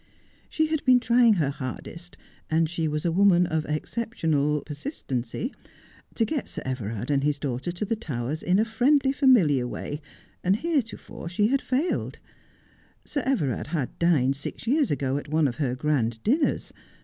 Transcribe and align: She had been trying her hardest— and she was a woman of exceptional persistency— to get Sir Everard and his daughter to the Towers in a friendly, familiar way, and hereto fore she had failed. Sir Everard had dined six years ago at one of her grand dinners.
She 0.49 0.65
had 0.65 0.83
been 0.83 0.99
trying 0.99 1.33
her 1.35 1.51
hardest— 1.51 2.17
and 2.49 2.67
she 2.67 2.87
was 2.87 3.05
a 3.05 3.11
woman 3.11 3.45
of 3.45 3.65
exceptional 3.65 4.61
persistency— 4.61 5.53
to 6.15 6.25
get 6.25 6.47
Sir 6.49 6.63
Everard 6.65 7.11
and 7.11 7.23
his 7.23 7.37
daughter 7.37 7.71
to 7.71 7.85
the 7.85 7.95
Towers 7.95 8.41
in 8.41 8.57
a 8.57 8.65
friendly, 8.65 9.11
familiar 9.11 9.67
way, 9.67 10.01
and 10.43 10.55
hereto 10.55 10.97
fore 10.97 11.29
she 11.29 11.49
had 11.49 11.61
failed. 11.61 12.17
Sir 13.05 13.21
Everard 13.27 13.67
had 13.67 13.99
dined 13.99 14.35
six 14.35 14.65
years 14.65 14.89
ago 14.89 15.17
at 15.17 15.27
one 15.27 15.47
of 15.47 15.57
her 15.57 15.75
grand 15.75 16.23
dinners. 16.23 16.73